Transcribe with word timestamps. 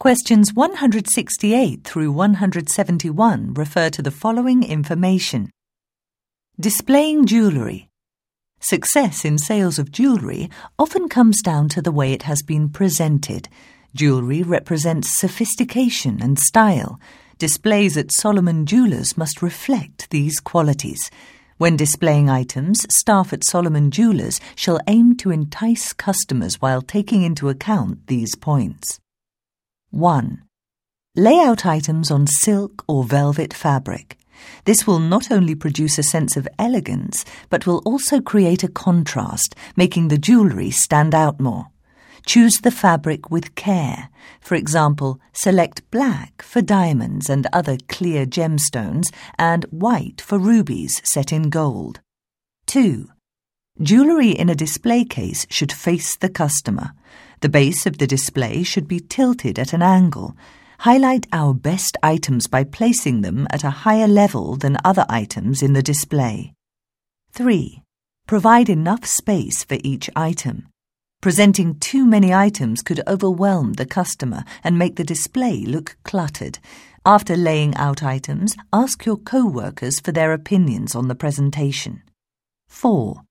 Questions 0.00 0.54
168 0.54 1.82
through 1.82 2.12
171 2.12 3.54
refer 3.54 3.90
to 3.90 4.00
the 4.00 4.12
following 4.12 4.62
information. 4.62 5.50
Displaying 6.60 7.26
jewellery. 7.26 7.90
Success 8.60 9.24
in 9.24 9.38
sales 9.38 9.76
of 9.76 9.90
jewellery 9.90 10.50
often 10.78 11.08
comes 11.08 11.42
down 11.42 11.68
to 11.70 11.82
the 11.82 11.90
way 11.90 12.12
it 12.12 12.22
has 12.22 12.42
been 12.42 12.68
presented. 12.68 13.48
Jewellery 13.92 14.44
represents 14.44 15.18
sophistication 15.18 16.22
and 16.22 16.38
style. 16.38 17.00
Displays 17.38 17.96
at 17.96 18.12
Solomon 18.12 18.66
Jewelers 18.66 19.18
must 19.18 19.42
reflect 19.42 20.10
these 20.10 20.38
qualities. 20.38 21.10
When 21.56 21.76
displaying 21.76 22.30
items, 22.30 22.86
staff 22.88 23.32
at 23.32 23.42
Solomon 23.42 23.90
Jewelers 23.90 24.40
shall 24.54 24.78
aim 24.86 25.16
to 25.16 25.32
entice 25.32 25.92
customers 25.92 26.62
while 26.62 26.82
taking 26.82 27.24
into 27.24 27.48
account 27.48 28.06
these 28.06 28.36
points. 28.36 29.00
1. 29.90 30.42
Lay 31.16 31.40
out 31.40 31.64
items 31.64 32.10
on 32.10 32.26
silk 32.26 32.84
or 32.86 33.04
velvet 33.04 33.54
fabric. 33.54 34.18
This 34.64 34.86
will 34.86 34.98
not 34.98 35.30
only 35.30 35.54
produce 35.54 35.98
a 35.98 36.02
sense 36.02 36.36
of 36.36 36.46
elegance, 36.58 37.24
but 37.48 37.66
will 37.66 37.78
also 37.86 38.20
create 38.20 38.62
a 38.62 38.68
contrast, 38.68 39.54
making 39.76 40.08
the 40.08 40.18
jewellery 40.18 40.70
stand 40.70 41.14
out 41.14 41.40
more. 41.40 41.68
Choose 42.26 42.58
the 42.58 42.70
fabric 42.70 43.30
with 43.30 43.54
care. 43.54 44.10
For 44.40 44.56
example, 44.56 45.18
select 45.32 45.90
black 45.90 46.42
for 46.42 46.60
diamonds 46.60 47.30
and 47.30 47.46
other 47.52 47.78
clear 47.88 48.26
gemstones 48.26 49.10
and 49.38 49.64
white 49.70 50.20
for 50.20 50.38
rubies 50.38 51.00
set 51.02 51.32
in 51.32 51.48
gold. 51.48 52.00
2. 52.66 53.08
Jewellery 53.80 54.30
in 54.30 54.48
a 54.48 54.56
display 54.56 55.04
case 55.04 55.46
should 55.50 55.70
face 55.70 56.16
the 56.16 56.28
customer. 56.28 56.90
The 57.42 57.48
base 57.48 57.86
of 57.86 57.98
the 57.98 58.08
display 58.08 58.64
should 58.64 58.88
be 58.88 58.98
tilted 58.98 59.56
at 59.56 59.72
an 59.72 59.82
angle. 59.82 60.36
Highlight 60.80 61.28
our 61.32 61.54
best 61.54 61.96
items 62.02 62.48
by 62.48 62.64
placing 62.64 63.20
them 63.20 63.46
at 63.50 63.62
a 63.62 63.70
higher 63.70 64.08
level 64.08 64.56
than 64.56 64.78
other 64.84 65.06
items 65.08 65.62
in 65.62 65.74
the 65.74 65.82
display. 65.82 66.54
3. 67.30 67.82
Provide 68.26 68.68
enough 68.68 69.06
space 69.06 69.62
for 69.62 69.78
each 69.84 70.10
item. 70.16 70.66
Presenting 71.20 71.78
too 71.78 72.04
many 72.04 72.34
items 72.34 72.82
could 72.82 73.00
overwhelm 73.06 73.74
the 73.74 73.86
customer 73.86 74.42
and 74.64 74.76
make 74.76 74.96
the 74.96 75.04
display 75.04 75.64
look 75.64 75.96
cluttered. 76.02 76.58
After 77.06 77.36
laying 77.36 77.76
out 77.76 78.02
items, 78.02 78.56
ask 78.72 79.06
your 79.06 79.18
co-workers 79.18 80.00
for 80.00 80.10
their 80.10 80.32
opinions 80.32 80.96
on 80.96 81.06
the 81.06 81.14
presentation. 81.14 82.02
4. 82.66 83.22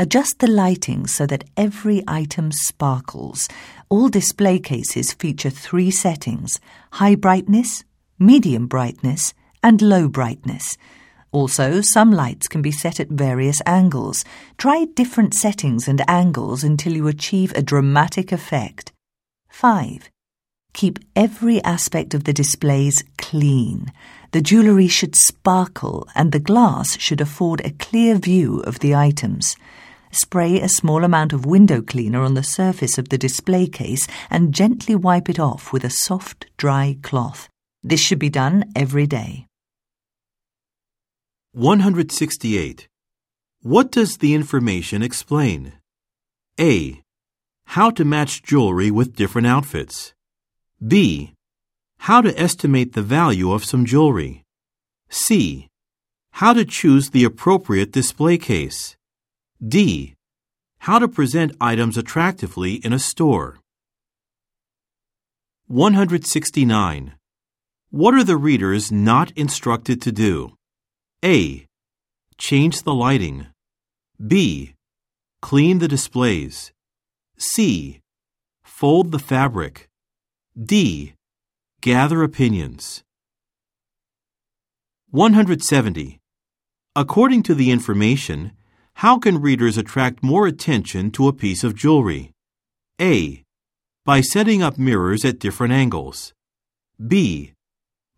Adjust 0.00 0.38
the 0.38 0.46
lighting 0.46 1.06
so 1.06 1.26
that 1.26 1.44
every 1.58 2.02
item 2.08 2.52
sparkles. 2.52 3.46
All 3.90 4.08
display 4.08 4.58
cases 4.58 5.12
feature 5.12 5.50
three 5.50 5.90
settings 5.90 6.58
high 6.92 7.14
brightness, 7.14 7.84
medium 8.18 8.66
brightness, 8.66 9.34
and 9.62 9.82
low 9.82 10.08
brightness. 10.08 10.78
Also, 11.32 11.82
some 11.82 12.10
lights 12.12 12.48
can 12.48 12.62
be 12.62 12.72
set 12.72 12.98
at 12.98 13.10
various 13.10 13.60
angles. 13.66 14.24
Try 14.56 14.86
different 14.86 15.34
settings 15.34 15.86
and 15.86 16.02
angles 16.08 16.64
until 16.64 16.94
you 16.94 17.06
achieve 17.06 17.52
a 17.52 17.60
dramatic 17.60 18.32
effect. 18.32 18.92
5. 19.50 20.08
Keep 20.72 20.98
every 21.14 21.62
aspect 21.62 22.14
of 22.14 22.24
the 22.24 22.32
displays 22.32 23.04
clean. 23.18 23.92
The 24.32 24.40
jewellery 24.40 24.88
should 24.88 25.14
sparkle 25.14 26.08
and 26.14 26.32
the 26.32 26.40
glass 26.40 26.98
should 26.98 27.20
afford 27.20 27.60
a 27.60 27.72
clear 27.72 28.14
view 28.14 28.60
of 28.60 28.78
the 28.78 28.94
items. 28.94 29.56
Spray 30.10 30.60
a 30.60 30.68
small 30.68 31.04
amount 31.04 31.32
of 31.32 31.46
window 31.46 31.80
cleaner 31.82 32.22
on 32.22 32.34
the 32.34 32.42
surface 32.42 32.98
of 32.98 33.10
the 33.10 33.18
display 33.18 33.66
case 33.66 34.08
and 34.28 34.52
gently 34.52 34.94
wipe 34.94 35.28
it 35.28 35.38
off 35.38 35.72
with 35.72 35.84
a 35.84 35.90
soft, 35.90 36.46
dry 36.56 36.96
cloth. 37.02 37.48
This 37.82 38.00
should 38.00 38.18
be 38.18 38.28
done 38.28 38.64
every 38.74 39.06
day. 39.06 39.46
168. 41.52 42.88
What 43.62 43.90
does 43.92 44.18
the 44.18 44.34
information 44.34 45.02
explain? 45.02 45.74
A. 46.58 47.02
How 47.66 47.90
to 47.90 48.04
match 48.04 48.42
jewelry 48.42 48.90
with 48.90 49.16
different 49.16 49.46
outfits. 49.46 50.12
B. 50.86 51.34
How 51.98 52.20
to 52.20 52.38
estimate 52.38 52.94
the 52.94 53.02
value 53.02 53.52
of 53.52 53.64
some 53.64 53.84
jewelry. 53.84 54.44
C. 55.08 55.68
How 56.32 56.52
to 56.52 56.64
choose 56.64 57.10
the 57.10 57.24
appropriate 57.24 57.92
display 57.92 58.38
case. 58.38 58.96
D. 59.66 60.14
How 60.78 60.98
to 60.98 61.06
present 61.06 61.54
items 61.60 61.98
attractively 61.98 62.76
in 62.76 62.94
a 62.94 62.98
store. 62.98 63.58
169. 65.66 67.12
What 67.90 68.14
are 68.14 68.24
the 68.24 68.38
readers 68.38 68.90
not 68.90 69.32
instructed 69.32 70.00
to 70.00 70.12
do? 70.12 70.56
A. 71.22 71.66
Change 72.38 72.84
the 72.84 72.94
lighting. 72.94 73.48
B. 74.26 74.72
Clean 75.42 75.78
the 75.78 75.88
displays. 75.88 76.72
C. 77.36 78.00
Fold 78.64 79.12
the 79.12 79.18
fabric. 79.18 79.90
D. 80.58 81.12
Gather 81.82 82.22
opinions. 82.22 83.02
170. 85.10 86.18
According 86.96 87.42
to 87.42 87.54
the 87.54 87.70
information, 87.70 88.52
how 88.94 89.18
can 89.18 89.40
readers 89.40 89.78
attract 89.78 90.22
more 90.22 90.46
attention 90.46 91.10
to 91.12 91.28
a 91.28 91.32
piece 91.32 91.64
of 91.64 91.74
jewelry? 91.74 92.32
A. 93.00 93.44
By 94.04 94.20
setting 94.20 94.62
up 94.62 94.78
mirrors 94.78 95.24
at 95.24 95.38
different 95.38 95.72
angles. 95.72 96.34
B. 97.06 97.52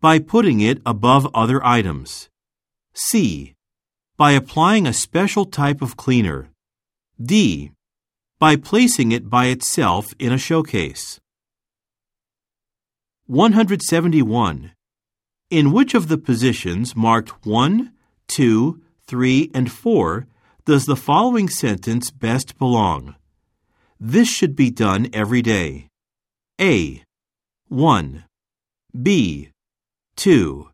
By 0.01 0.19
putting 0.19 0.59
it 0.59 0.81
above 0.85 1.33
other 1.33 1.65
items. 1.65 2.29
C. 2.93 3.55
By 4.17 4.31
applying 4.31 4.85
a 4.85 4.93
special 4.93 5.45
type 5.45 5.81
of 5.81 5.95
cleaner. 5.95 6.49
D. 7.21 7.71
By 8.39 8.57
placing 8.57 9.11
it 9.11 9.29
by 9.29 9.45
itself 9.45 10.13
in 10.19 10.33
a 10.33 10.37
showcase. 10.37 11.21
171. 13.27 14.73
In 15.49 15.71
which 15.71 15.93
of 15.93 16.09
the 16.09 16.17
positions 16.17 16.93
marked 16.95 17.45
1, 17.45 17.93
2, 18.27 18.81
3, 19.07 19.51
and 19.53 19.71
4 19.71 20.27
does 20.65 20.85
the 20.85 20.95
following 20.95 21.49
sentence 21.49 22.09
best 22.09 22.57
belong? 22.57 23.15
This 23.99 24.29
should 24.29 24.55
be 24.55 24.69
done 24.69 25.09
every 25.11 25.41
day. 25.41 25.87
A. 26.59 27.03
1. 27.67 28.23
B. 29.01 29.49
2. 30.15 30.69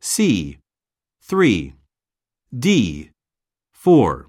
C. 0.00 0.58
3. 1.22 1.74
D. 2.58 3.10
4. 3.72 4.27